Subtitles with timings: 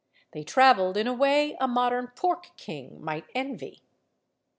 [0.33, 3.83] They traveled in a way a modern pork king might envy.